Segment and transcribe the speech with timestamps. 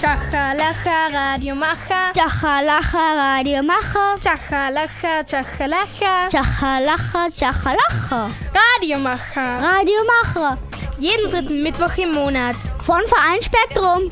[0.00, 2.14] Chachalacha, Radiomacher.
[2.14, 4.16] Chachalacha, Radiomacher.
[4.18, 6.30] Chachalacha, Chachalacha.
[6.30, 8.30] Chachalacha, Chachalacha.
[8.54, 9.58] Radiomacher.
[9.60, 10.56] Radiomacher.
[10.96, 12.56] Jeden dritten Mittwoch im Monat.
[12.82, 14.10] Von Verein Spektrum.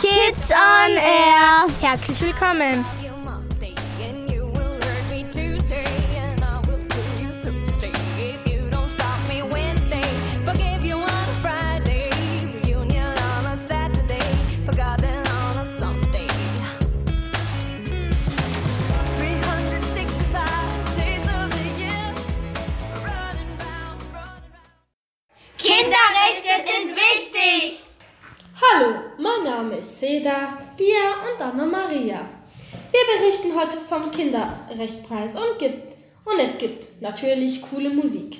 [0.00, 1.68] Kids on Air.
[1.80, 2.84] Herzlich willkommen.
[31.48, 32.28] Anna Maria.
[32.90, 38.36] Wir berichten heute vom Kinderrechtspreis und, gibt, und es gibt natürlich coole Musik.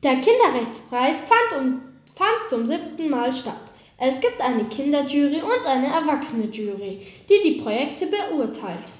[0.00, 1.82] Der Kinderrechtspreis fand, um,
[2.14, 3.72] fand zum siebten Mal statt.
[3.98, 8.92] Es gibt eine Kinderjury und eine Erwachsene-Jury, die die Projekte beurteilt.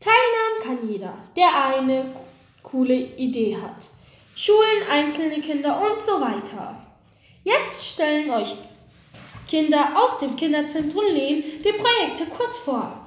[0.00, 2.06] Teilnehmen kann jeder, der eine
[2.62, 3.90] coole Idee hat.
[4.34, 6.82] Schulen, einzelne Kinder und so weiter.
[7.44, 8.56] Jetzt stellen euch
[9.52, 13.06] Kinder aus dem Kinderzentrum Lehm die Projekte kurz vor.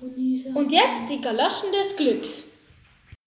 [0.00, 2.48] Und jetzt die Galoschen des Glücks.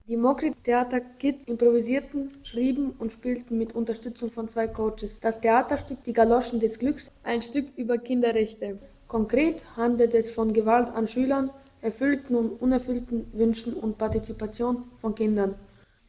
[0.06, 6.04] Die Mokri Theater Kids improvisierten, schrieben und spielten mit Unterstützung von zwei Coaches das Theaterstück
[6.04, 8.78] Die Galoschen des Glücks, ein Stück über Kinderrechte.
[9.08, 11.48] Konkret handelt es von Gewalt an Schülern,
[11.80, 15.54] erfüllten und unerfüllten Wünschen und Partizipation von Kindern.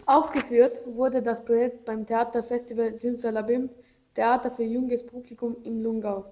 [0.06, 3.70] Aufgeführt wurde das Projekt beim Theaterfestival Simsalabim,
[4.18, 6.26] Theater für junges Publikum in Lungau.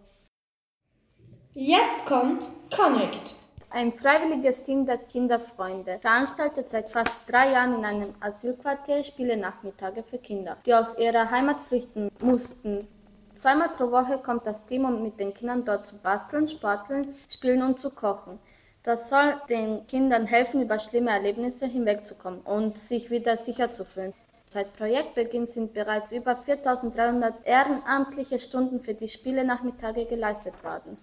[1.53, 2.43] Jetzt kommt
[2.75, 3.35] Connect.
[3.69, 10.17] Ein freiwilliges Team der Kinderfreunde veranstaltet seit fast drei Jahren in einem Asylquartier Spiele-Nachmittage für
[10.17, 12.87] Kinder, die aus ihrer Heimat flüchten mussten.
[13.35, 17.61] Zweimal pro Woche kommt das Team, um mit den Kindern dort zu basteln, sporteln, spielen
[17.61, 18.39] und zu kochen.
[18.81, 24.11] Das soll den Kindern helfen, über schlimme Erlebnisse hinwegzukommen und sich wieder sicher zu fühlen.
[24.55, 30.97] Seit Projektbeginn sind bereits über 4300 ehrenamtliche Stunden für die Spiele-Nachmittage geleistet worden.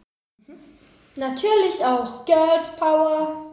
[1.17, 3.53] Natürlich auch Girls Power.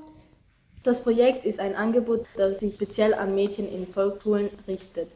[0.84, 5.10] Das Projekt ist ein Angebot, das sich speziell an Mädchen in Volksschulen richtet.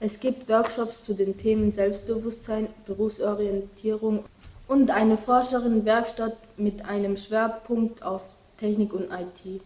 [0.00, 4.24] Es gibt Workshops zu den Themen Selbstbewusstsein, Berufsorientierung
[4.66, 8.22] und eine Forscherin-Werkstatt mit einem Schwerpunkt auf
[8.56, 9.60] Technik und IT.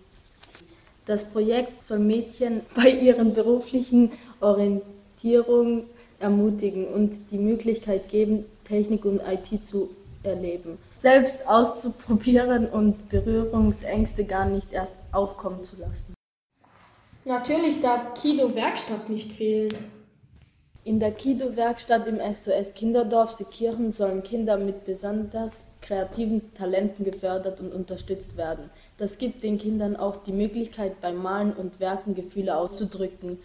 [1.09, 5.85] Das Projekt soll Mädchen bei ihren beruflichen Orientierung
[6.21, 9.89] ermutigen und die Möglichkeit geben, Technik und IT zu
[10.23, 16.13] erleben, selbst auszuprobieren und Berührungsängste gar nicht erst aufkommen zu lassen.
[17.25, 19.73] Natürlich darf Kido Werkstatt nicht fehlen.
[20.89, 27.75] In der Kido-Werkstatt im SOS Kinderdorf Seekirchen sollen Kinder mit besonders kreativen Talenten gefördert und
[27.75, 28.71] unterstützt werden.
[28.97, 33.39] Das gibt den Kindern auch die Möglichkeit, beim Malen und Werken Gefühle auszudrücken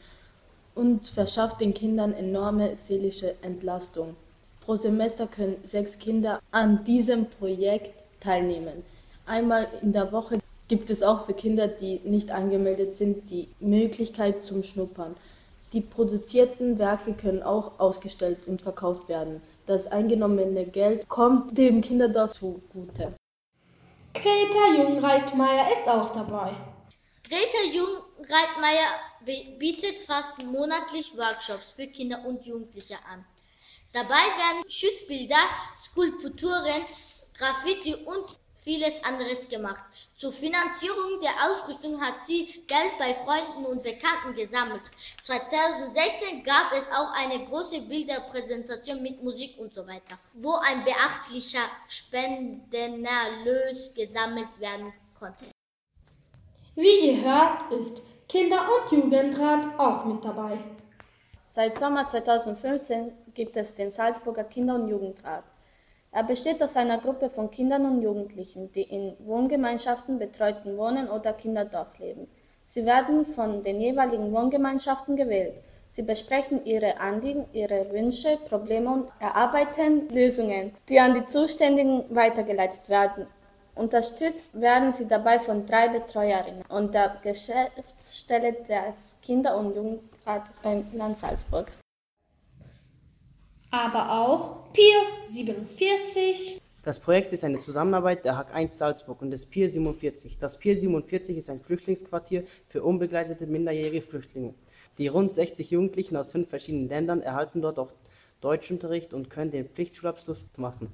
[0.73, 4.15] und verschafft den Kindern enorme seelische Entlastung.
[4.61, 8.85] Pro Semester können sechs Kinder an diesem Projekt teilnehmen.
[9.25, 10.37] Einmal in der Woche
[10.69, 15.15] gibt es auch für Kinder, die nicht angemeldet sind, die Möglichkeit zum Schnuppern.
[15.73, 19.41] Die produzierten Werke können auch ausgestellt und verkauft werden.
[19.65, 23.15] Das eingenommene Geld kommt dem Kinderdorf zugute.
[24.13, 26.53] Greta Jungreitmeier ist auch dabei.
[27.27, 28.87] Greta Jungreitmeier
[29.57, 33.25] bietet fast monatlich Workshops für Kinder und Jugendliche an.
[33.93, 35.43] Dabei werden Schüttbilder,
[35.81, 36.83] Skulpturen,
[37.35, 39.83] Graffiti und vieles anderes gemacht.
[40.17, 44.81] Zur Finanzierung der Ausrüstung hat sie Geld bei Freunden und Bekannten gesammelt.
[45.21, 51.67] 2016 gab es auch eine große Bilderpräsentation mit Musik und so weiter, wo ein beachtlicher
[51.87, 55.45] Spendenerlös gesammelt werden konnte.
[56.75, 60.57] Wie ihr hört, ist Kinder- und Jugendrat auch mit dabei.
[61.45, 65.43] Seit Sommer 2015 gibt es den Salzburger Kinder- und Jugendrat.
[66.15, 71.33] Er besteht aus einer Gruppe von Kindern und Jugendlichen, die in Wohngemeinschaften, betreuten Wohnen oder
[71.33, 72.27] Kinderdorf leben.
[72.65, 75.55] Sie werden von den jeweiligen Wohngemeinschaften gewählt.
[75.89, 82.89] Sie besprechen ihre Anliegen, ihre Wünsche, Probleme und erarbeiten Lösungen, die an die Zuständigen weitergeleitet
[82.89, 83.25] werden.
[83.73, 90.85] Unterstützt werden sie dabei von drei Betreuerinnen und der Geschäftsstelle des Kinder- und Jugendrates beim
[90.93, 91.71] Land Salzburg
[93.73, 96.61] aber auch Pier 47.
[96.83, 100.37] Das Projekt ist eine Zusammenarbeit der HAG 1 Salzburg und des Pier 47.
[100.37, 104.53] Das Pier 47 ist ein Flüchtlingsquartier für unbegleitete minderjährige Flüchtlinge.
[104.99, 107.91] Die rund 60 Jugendlichen aus fünf verschiedenen Ländern erhalten dort auch
[108.41, 110.93] Deutschunterricht und können den Pflichtschulabschluss machen.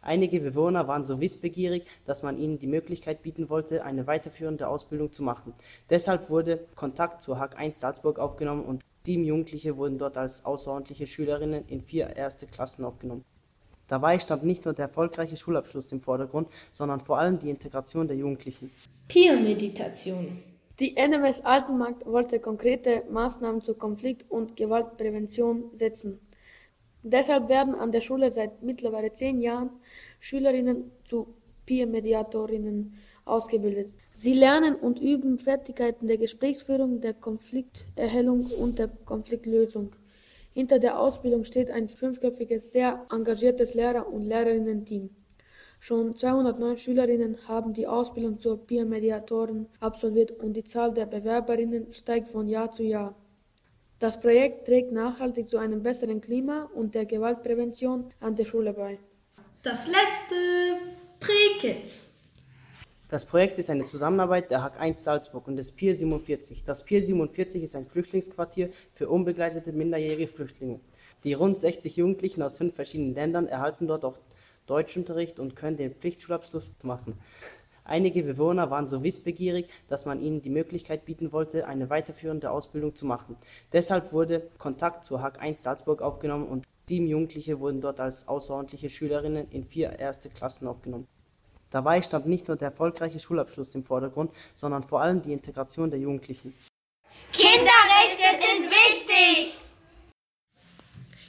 [0.00, 5.12] Einige Bewohner waren so wissbegierig, dass man ihnen die Möglichkeit bieten wollte, eine weiterführende Ausbildung
[5.12, 5.52] zu machen.
[5.90, 11.06] Deshalb wurde Kontakt zur Hack 1 Salzburg aufgenommen und sieben Jugendliche wurden dort als außerordentliche
[11.06, 13.24] Schülerinnen in vier erste Klassen aufgenommen.
[13.88, 18.16] Dabei stand nicht nur der erfolgreiche Schulabschluss im Vordergrund, sondern vor allem die Integration der
[18.16, 18.70] Jugendlichen.
[19.08, 20.42] Peer-Meditation.
[20.80, 26.20] Die NMS Altenmarkt wollte konkrete Maßnahmen zur Konflikt- und Gewaltprävention setzen.
[27.02, 29.70] Deshalb werden an der Schule seit mittlerweile zehn Jahren
[30.18, 31.28] Schülerinnen zu
[31.64, 33.94] Peer-Mediatorinnen ausgebildet.
[34.18, 39.94] Sie lernen und üben Fertigkeiten der Gesprächsführung, der Konflikterhellung und der Konfliktlösung.
[40.54, 45.10] Hinter der Ausbildung steht ein fünfköpfiges, sehr engagiertes Lehrer- und Lehrerinnen-Team.
[45.80, 52.28] Schon 209 Schülerinnen haben die Ausbildung zur Peer-Mediatorin absolviert und die Zahl der Bewerberinnen steigt
[52.28, 53.14] von Jahr zu Jahr.
[53.98, 58.98] Das Projekt trägt nachhaltig zu einem besseren Klima und der Gewaltprävention an der Schule bei.
[59.62, 60.36] Das letzte
[61.20, 62.15] Pre-Kids.
[63.08, 66.64] Das Projekt ist eine Zusammenarbeit der Hack 1 Salzburg und des Pier 47.
[66.64, 70.80] Das Pier 47 ist ein Flüchtlingsquartier für unbegleitete minderjährige Flüchtlinge.
[71.22, 74.18] Die rund 60 Jugendlichen aus fünf verschiedenen Ländern erhalten dort auch
[74.66, 77.16] Deutschunterricht und können den Pflichtschulabschluss machen.
[77.84, 82.96] Einige Bewohner waren so wissbegierig, dass man ihnen die Möglichkeit bieten wollte, eine weiterführende Ausbildung
[82.96, 83.36] zu machen.
[83.72, 88.90] Deshalb wurde Kontakt zur Hack 1 Salzburg aufgenommen und sieben Jugendliche wurden dort als außerordentliche
[88.90, 91.06] Schülerinnen in vier erste Klassen aufgenommen.
[91.70, 95.98] Dabei stand nicht nur der erfolgreiche Schulabschluss im Vordergrund, sondern vor allem die Integration der
[95.98, 96.54] Jugendlichen.
[97.32, 99.58] Kinderrechte sind wichtig!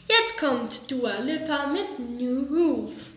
[0.07, 3.17] Jetzt kommt Dua Lipa mit New Rules.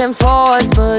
[0.00, 0.89] Pushing forwards, but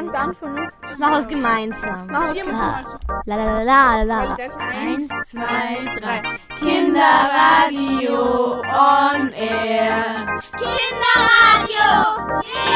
[0.00, 0.72] Fängt an von uns?
[0.96, 2.06] Mach es gemeinsam.
[2.06, 2.98] Machen wir es gemeinsam.
[3.26, 4.36] La la la la la.
[4.58, 6.22] Eins, zwei, drei.
[6.58, 10.14] Kinderradio on air.
[10.56, 12.40] Kinderradio!
[12.42, 12.69] Yeah!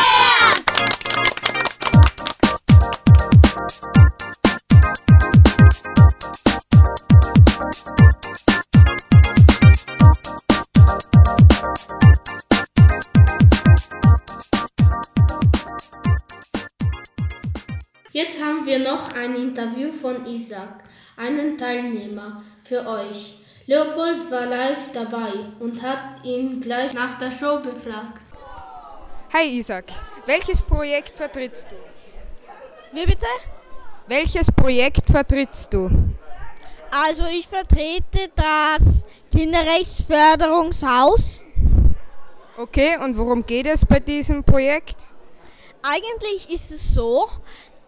[18.74, 20.82] Wir noch ein Interview von Isaac,
[21.16, 23.38] einen Teilnehmer für euch.
[23.66, 28.20] Leopold war live dabei und hat ihn gleich nach der Show befragt.
[29.32, 29.84] Hi Isaac,
[30.26, 31.76] welches Projekt vertrittst du?
[32.96, 33.28] Wie bitte?
[34.08, 35.88] Welches Projekt vertrittst du?
[36.90, 41.44] Also ich vertrete das Kinderrechtsförderungshaus.
[42.56, 44.96] Okay, und worum geht es bei diesem Projekt?
[45.82, 47.28] Eigentlich ist es so,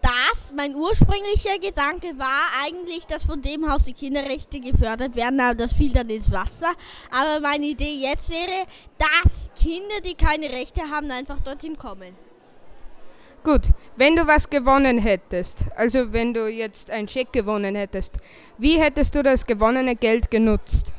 [0.01, 5.55] dass mein ursprünglicher Gedanke war eigentlich, dass von dem Haus die Kinderrechte gefördert werden, aber
[5.55, 6.73] das fiel dann ins Wasser.
[7.11, 8.65] Aber meine Idee jetzt wäre,
[8.97, 12.15] dass Kinder, die keine Rechte haben, einfach dorthin kommen.
[13.43, 18.17] Gut, wenn du was gewonnen hättest, also wenn du jetzt einen Scheck gewonnen hättest,
[18.57, 20.91] wie hättest du das gewonnene Geld genutzt?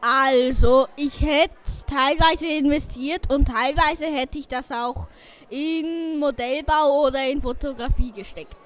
[0.00, 1.54] Also, ich hätte
[1.86, 5.08] teilweise investiert und teilweise hätte ich das auch
[5.50, 8.56] in Modellbau oder in Fotografie gesteckt.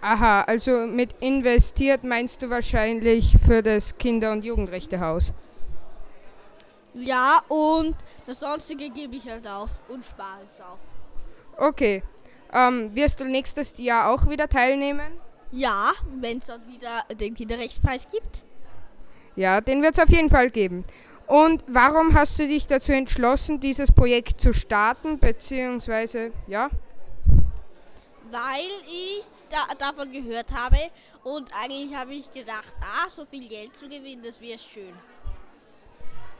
[0.00, 5.32] Aha, also mit investiert meinst du wahrscheinlich für das Kinder- und Jugendrechtehaus.
[6.94, 11.66] Ja, und das sonstige gebe ich halt aus und spare es auch.
[11.68, 12.02] Okay,
[12.52, 15.18] ähm, wirst du nächstes Jahr auch wieder teilnehmen?
[15.50, 18.44] Ja, wenn es dann wieder den Kinderrechtspreis gibt.
[19.38, 20.84] Ja, den wird es auf jeden Fall geben.
[21.28, 26.68] Und warum hast du dich dazu entschlossen, dieses Projekt zu starten, beziehungsweise, ja?
[28.32, 30.78] Weil ich da, davon gehört habe
[31.22, 34.92] und eigentlich habe ich gedacht, ah, so viel Geld zu gewinnen, das wäre schön.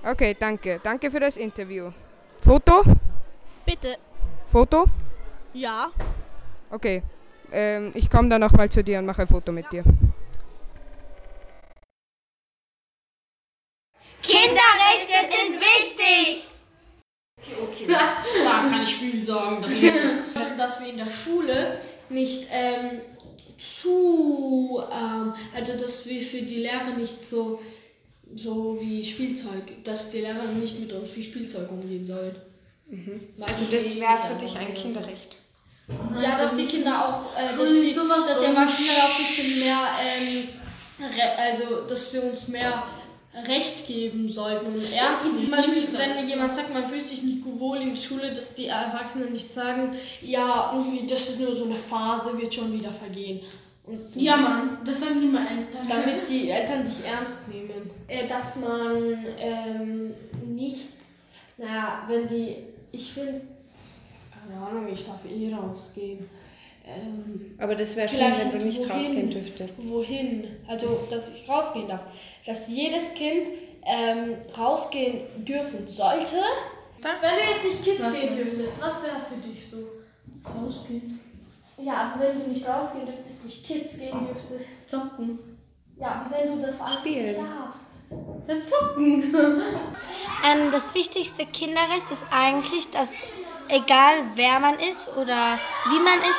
[0.02, 0.80] Okay, danke.
[0.82, 1.92] Danke für das Interview.
[2.40, 2.82] Foto?
[3.64, 3.96] Bitte.
[4.50, 4.86] Foto?
[5.52, 5.92] Ja.
[6.68, 7.04] Okay.
[7.52, 9.84] Ähm, ich komme dann nochmal zu dir und mache ein Foto mit dir.
[14.22, 16.44] Kinderrechte sind wichtig!
[17.88, 19.92] Da kann ich viel sagen, dass wir,
[20.56, 23.00] dass wir in der Schule nicht ähm,
[23.80, 27.60] zu, ähm, also dass wir für die Lehrer nicht so,
[28.34, 32.36] so wie Spielzeug, dass die Lehrer nicht mit uns wie Spielzeug umgehen sollen.
[33.40, 35.36] Also das wäre für dich ein Kinderrecht.
[36.22, 39.78] Ja, dass die Kinder auch, äh, dass, die, dass die Erwachsenen auch ein bisschen mehr,
[40.02, 40.48] ähm,
[41.38, 42.84] also dass sie uns mehr
[43.46, 45.40] Recht geben sollten und ernst nehmen.
[45.42, 48.66] Zum Beispiel, wenn jemand sagt, man fühlt sich nicht wohl in der Schule, dass die
[48.66, 53.40] Erwachsenen nicht sagen, ja, irgendwie, das ist nur so eine Phase, wird schon wieder vergehen.
[53.84, 55.86] Und Ja, Mann, das sagen immer Eltern.
[55.88, 57.90] damit die Eltern dich ernst nehmen.
[58.06, 60.14] Äh, dass man ähm,
[60.46, 60.88] nicht,
[61.56, 62.56] naja, wenn die,
[62.92, 63.40] ich finde,
[64.30, 66.28] keine Ahnung, ich darf eh rausgehen.
[66.88, 68.90] Ähm, Aber das wäre schön, wenn du nicht wohin?
[68.90, 69.74] rausgehen dürftest.
[69.88, 70.56] Wohin?
[70.66, 72.00] Also, dass ich rausgehen darf.
[72.46, 73.48] Dass jedes Kind
[73.84, 76.36] ähm, rausgehen dürfen sollte.
[77.00, 79.76] Wenn du jetzt nicht Kids Was gehen dürftest, was wäre für dich so?
[80.44, 81.20] Rausgehen.
[81.76, 84.88] Ja, aber wenn du nicht rausgehen dürftest, nicht Kids gehen dürftest.
[84.88, 85.38] Zocken.
[86.00, 87.26] Ja, aber wenn du das alles Spielen.
[87.26, 87.90] nicht darfst.
[88.46, 89.34] Dann zocken.
[90.46, 93.10] Ähm, das wichtigste Kinderrecht ist eigentlich, dass
[93.68, 95.58] egal wer man ist oder
[95.90, 96.38] wie man ist,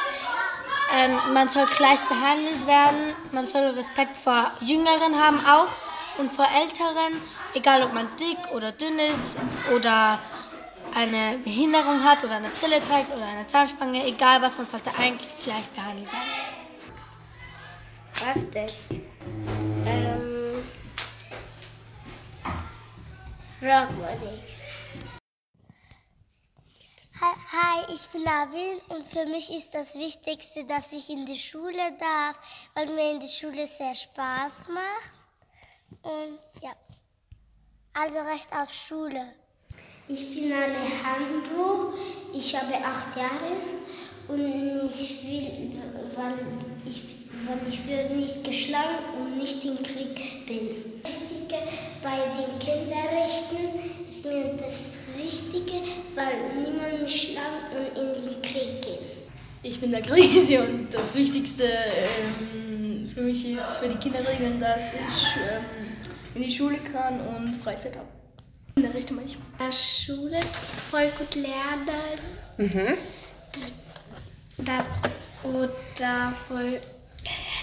[0.96, 5.70] ähm, man soll gleich behandelt werden, man soll Respekt vor Jüngeren haben auch
[6.18, 7.22] und vor Älteren,
[7.54, 9.38] egal ob man dick oder dünn ist
[9.76, 10.20] oder
[10.96, 15.30] eine Behinderung hat oder eine Brille trägt oder eine Zahnspange, egal was, man sollte eigentlich
[15.44, 16.60] gleich behandelt werden.
[18.26, 18.70] Was denn?
[19.86, 20.64] Ähm.
[23.62, 24.59] Rockwoody.
[27.22, 31.92] Hi, ich bin Avin und für mich ist das Wichtigste, dass ich in die Schule
[32.00, 32.38] darf,
[32.74, 35.12] weil mir in die Schule sehr Spaß macht.
[36.02, 36.72] Und ja,
[37.94, 39.34] also Recht auf Schule.
[40.08, 41.94] Ich bin Alejandro,
[42.34, 43.58] ich habe acht Jahre
[44.30, 45.78] und ich will,
[46.16, 46.40] weil
[46.86, 47.04] ich,
[47.46, 51.02] weil ich will nicht geschlagen und nicht im Krieg bin.
[51.04, 51.68] Wichtige
[52.02, 55.82] bei den Kinderrechten ist mir das Wichtige,
[56.16, 59.06] weil niemand mich schlagen und in den Krieg gehen.
[59.62, 64.94] Ich bin der Grisi und das Wichtigste ähm, für mich ist für die Kinderregeln, dass
[64.94, 65.64] ich ähm,
[66.36, 68.08] in die Schule kann und Freizeit habe.
[68.76, 69.46] Kinderrechte manchmal.
[69.60, 70.40] In der Schule
[70.90, 72.20] voll gut lernen.
[72.58, 72.98] Mhm.
[74.60, 74.86] Da,
[75.44, 76.80] oder voll,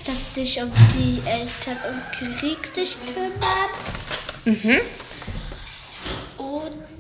[0.05, 3.71] dass sich um die Eltern und Krieg sich kümmern.
[4.45, 4.81] Mhm.
[6.37, 6.96] Und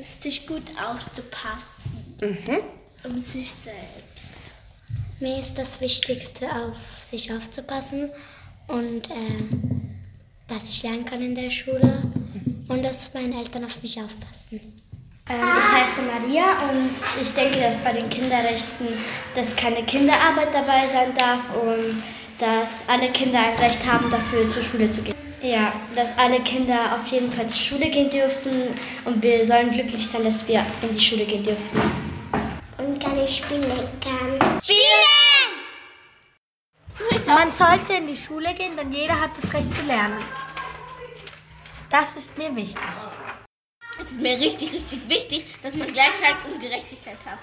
[0.00, 2.16] sich gut aufzupassen.
[2.20, 2.60] Mhm.
[3.04, 4.52] Um sich selbst.
[5.20, 8.10] Mir ist das Wichtigste, auf sich aufzupassen
[8.68, 9.44] und äh,
[10.48, 12.02] dass ich lernen kann in der Schule
[12.68, 14.60] und dass meine Eltern auf mich aufpassen.
[15.28, 16.90] Ähm, ich heiße Maria und
[17.20, 18.88] ich denke, dass bei den Kinderrechten,
[19.34, 22.02] dass keine Kinderarbeit dabei sein darf und
[22.38, 25.21] dass alle Kinder ein Recht haben, dafür zur Schule zu gehen.
[25.42, 30.06] Ja, dass alle Kinder auf jeden Fall zur Schule gehen dürfen und wir sollen glücklich
[30.06, 31.80] sein, dass wir in die Schule gehen dürfen.
[32.78, 34.60] Und kann ich spielen kann.
[34.62, 35.02] Spielen!
[37.26, 40.18] Man sollte in die Schule gehen, denn jeder hat das Recht zu lernen.
[41.90, 42.84] Das ist mir wichtig.
[44.00, 47.38] Es ist mir richtig, richtig wichtig, dass man Gleichheit und Gerechtigkeit hat.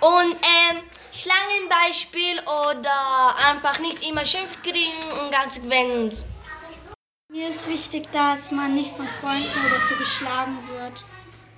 [0.00, 6.10] Und ähm, Schlangenbeispiel oder einfach nicht immer Schimpf kriegen und ganz wenn.
[7.30, 11.04] Mir ist wichtig, dass man nicht von Freunden oder so geschlagen wird.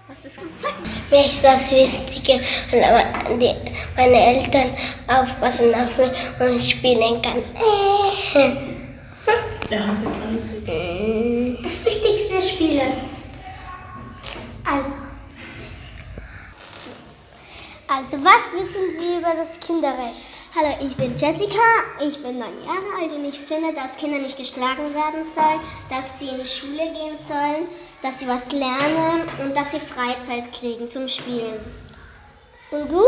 [0.09, 0.75] Was ist gesagt?
[1.11, 2.41] Mir ist das Wichtige,
[3.97, 7.45] meine Eltern aufpassen auf mich und spielen kann.
[9.71, 9.87] Das
[11.85, 13.10] Wichtigste ist Spielen.
[18.03, 20.27] Also, was wissen Sie über das Kinderrecht?
[20.57, 21.61] Hallo, ich bin Jessica,
[22.01, 25.61] ich bin neun Jahre alt und ich finde, dass Kinder nicht geschlagen werden sollen,
[25.91, 27.69] dass sie in die Schule gehen sollen,
[28.01, 31.61] dass sie was lernen und dass sie Freizeit kriegen zum Spielen.
[32.71, 33.03] Und du?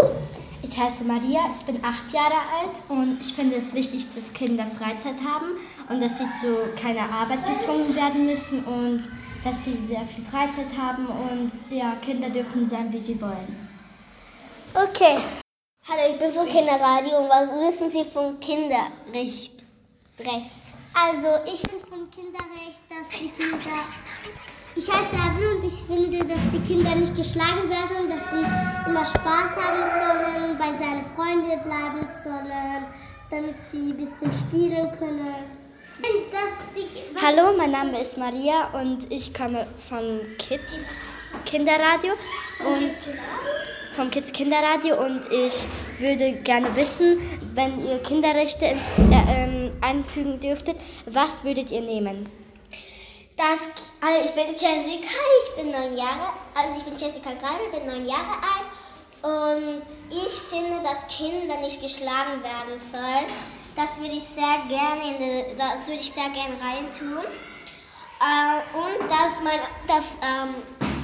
[0.63, 4.67] Ich heiße Maria, ich bin acht Jahre alt und ich finde es wichtig, dass Kinder
[4.79, 5.53] Freizeit haben
[5.89, 9.05] und dass sie zu keiner Arbeit gezwungen werden müssen und
[9.43, 13.72] dass sie sehr viel Freizeit haben und ja, Kinder dürfen sein, wie sie wollen.
[14.75, 15.19] Okay.
[15.87, 19.53] Hallo, ich bin vom Kinderradio und was wissen Sie vom Kinderrecht?
[20.19, 20.63] Recht.
[20.95, 23.85] Also, ich finde vom Kinderrecht, dass die Kinder.
[24.75, 29.05] Ich heiße Abel und ich finde, dass die Kinder nicht geschlagen werden, dass sie immer
[29.05, 32.87] Spaß haben sollen, bei seinen Freunden bleiben sollen,
[33.29, 35.35] damit sie ein bisschen spielen können.
[35.99, 40.97] Die, Hallo, mein Name ist Maria und ich komme vom Kids
[41.45, 42.13] Kinderradio
[42.61, 42.93] und
[43.95, 45.67] vom Kids Kinderradio und ich
[45.99, 47.21] würde gerne wissen,
[47.55, 48.77] wenn ihr Kinderrechte äh,
[49.29, 50.77] ähm, einfügen dürftet,
[51.07, 52.29] was würdet ihr nehmen?
[53.37, 53.69] Das,
[54.01, 55.09] also ich bin Jessica,
[55.43, 58.69] ich bin neun Jahre, also ich bin Jessica Greimel, bin neun Jahre alt
[59.23, 63.27] und ich finde, dass Kinder nicht geschlagen werden sollen.
[63.75, 67.25] Das würde ich sehr gerne, in das würde ich sehr gerne reintun.
[68.21, 70.55] Äh, und dass man, dass, ähm,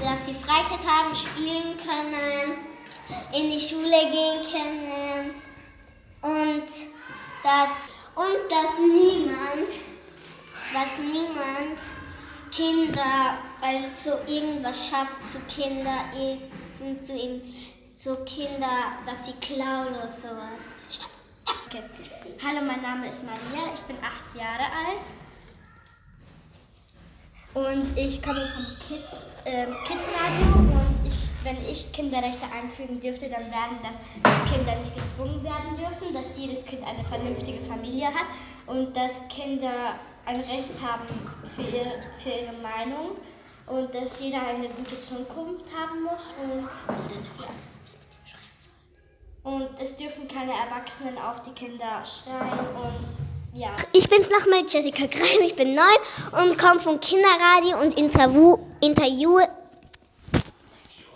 [0.01, 2.68] dass sie Freizeit haben, spielen können,
[3.33, 5.35] in die Schule gehen können
[6.23, 6.69] und
[7.43, 9.69] dass und dass niemand,
[10.73, 11.79] dass niemand
[12.51, 16.05] Kinder, also zu irgendwas schafft, zu Kinder,
[16.75, 17.43] sind zu ihm,
[17.97, 20.59] zu Kinder, dass sie klauen oder sowas.
[20.89, 21.11] Stopp.
[22.45, 25.07] Hallo, mein Name ist Maria, ich bin acht Jahre alt
[27.55, 29.09] und ich komme vom Kids,
[29.45, 34.77] ähm, Kids Radio und ich, wenn ich Kinderrechte einfügen dürfte, dann wären das, dass Kinder
[34.77, 38.27] nicht gezwungen werden dürfen, dass jedes Kind eine vernünftige Familie hat
[38.67, 39.95] und dass Kinder
[40.27, 41.07] ein Recht haben
[41.57, 43.17] für ihre, für ihre Meinung
[43.67, 46.69] und dass jeder eine gute Zukunft haben muss und,
[49.43, 53.75] und es dürfen keine Erwachsenen auf die Kinder schreien und ja.
[53.93, 59.49] Ich bin's nochmal, Jessica Greim, ich bin neun und komme vom Kinderradio und interview, interviewe,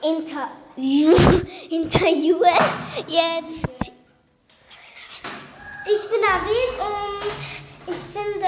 [0.76, 1.14] interview,
[1.70, 2.48] interviewe
[3.06, 3.92] jetzt.
[5.84, 7.38] Ich bin Avin und
[7.86, 8.46] ich finde,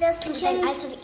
[0.00, 0.98] dass Kind, Alter, wie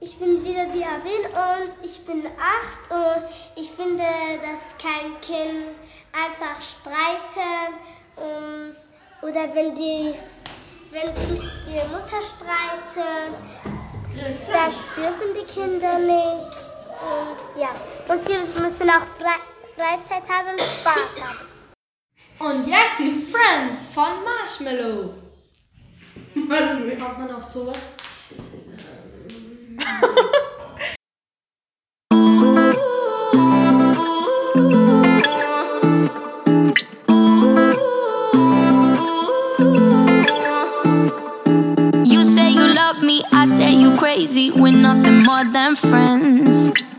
[0.00, 4.02] ich bin wieder die Avin und ich bin acht und ich finde,
[4.42, 5.76] dass kein Kind
[6.12, 7.74] einfach streiten
[8.16, 8.76] um,
[9.28, 10.14] oder wenn die
[10.90, 11.42] wenn sie mit
[11.74, 13.34] ihrer Mutter streiten,
[14.14, 16.71] das dürfen die Kinder nicht.
[17.02, 17.70] und ja.
[18.08, 19.34] Und sie müssen auch Fre
[19.74, 21.48] Freizeit haben, und Spaß haben.
[22.38, 25.14] Und jetzt die Friends von Marshmallow.
[26.34, 27.96] Macht man auch sowas?
[42.04, 44.50] you say you love me, I say you crazy.
[44.50, 46.70] We're nothing more than friends.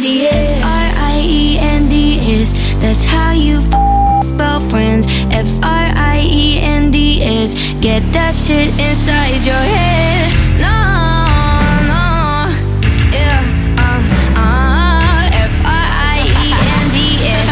[0.00, 5.06] D-S R-I-E-N-D-S That's how you f- spell friends.
[5.32, 5.90] F-R-I-E-N-D-S
[7.80, 10.32] Get that shit inside your head.
[10.60, 10.76] No,
[11.88, 12.52] no,
[13.10, 13.40] yeah,
[13.78, 14.00] uh,
[14.36, 15.30] uh.
[16.56, 17.50] F-R-I-E-N-D-S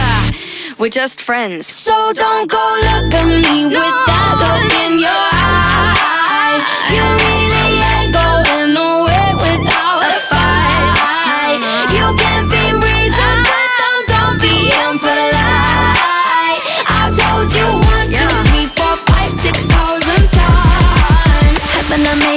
[0.78, 1.66] We're just friends.
[1.66, 6.60] So don't go look at me no, with that look in your eye.
[6.92, 7.43] You
[21.96, 22.33] 만남의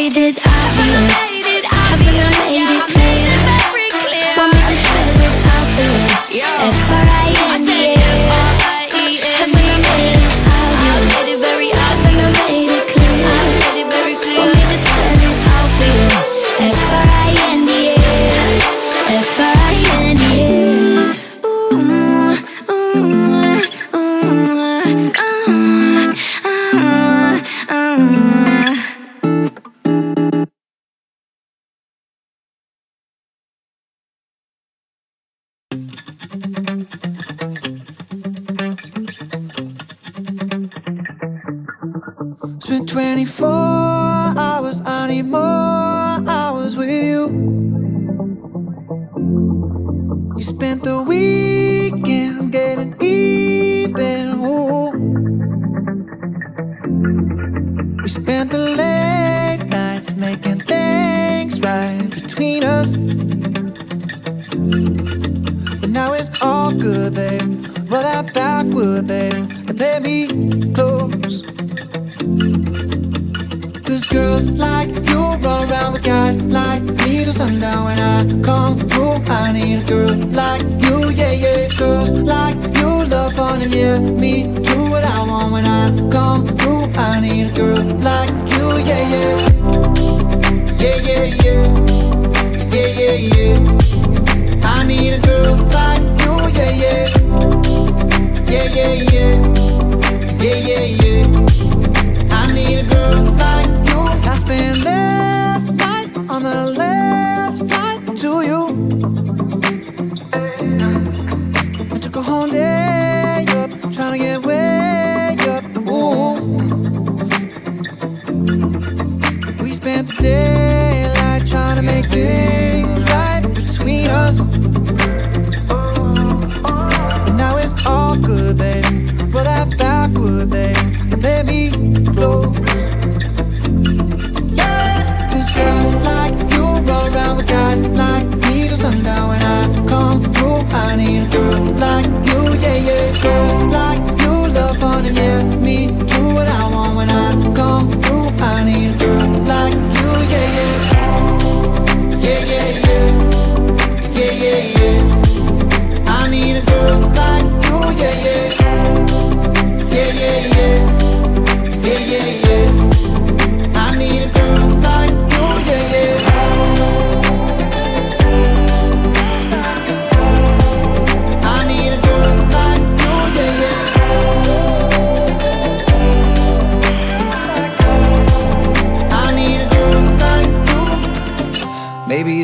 [66.88, 67.41] good, babe.
[67.89, 69.34] Roll that backward, babe,
[69.67, 70.17] and play me
[70.73, 71.43] close.
[73.86, 77.86] Cause girls like you run around with guys like me till sundown.
[77.88, 81.67] When I come through, I need a girl like you, yeah, yeah.
[81.78, 85.52] Girls like you love fun and yeah, me do what I want.
[85.54, 89.34] When I come through, I need a girl like you, yeah, yeah,
[90.82, 91.63] yeah, yeah, yeah,
[92.73, 93.36] yeah, yeah.
[93.36, 93.77] yeah.
[99.04, 99.57] yeah.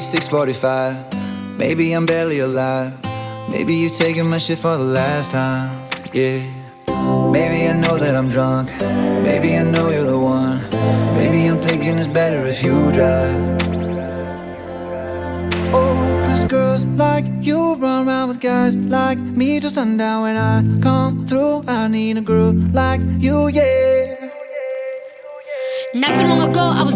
[0.04, 0.96] 6:45.
[1.58, 2.94] Maybe I'm barely alive.
[3.50, 5.70] Maybe you've taken my shit for the last time.
[6.14, 6.40] Yeah.
[7.32, 8.70] Maybe I know that I'm drunk.
[9.28, 10.60] Maybe I know you're the one.
[11.18, 13.42] Maybe I'm thinking it's better if you drive.
[15.74, 16.14] Oh,
[16.48, 20.22] girls like you run around with guys like me till sundown.
[20.24, 24.30] When I come through, I need a girl like you, yeah.
[25.96, 26.96] Not too long ago, I was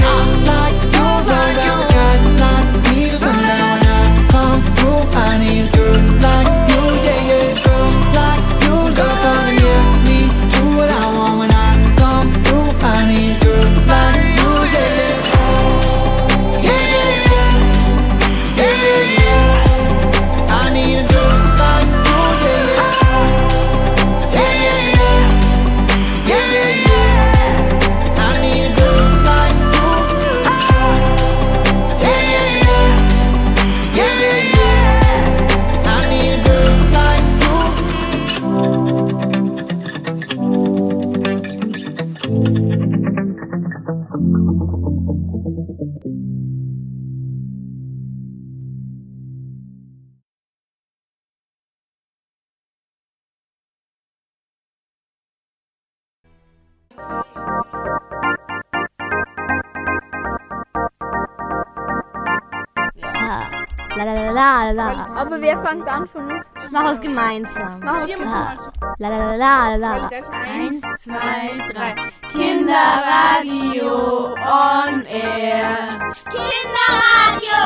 [64.93, 65.07] La.
[65.15, 66.47] Aber wer fängt an von uns?
[66.71, 67.79] Mach es gemeinsam.
[67.79, 68.73] Machen wir es gemeinsam.
[68.97, 70.09] La la la la la.
[70.09, 72.11] Eins, zwei, drei.
[72.31, 75.87] Kinderradio on air.
[76.31, 77.61] Kinderradio!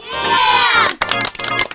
[0.00, 1.65] Yeah!